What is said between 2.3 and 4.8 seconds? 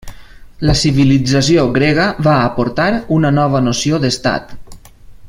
aportar una nova noció d'estat.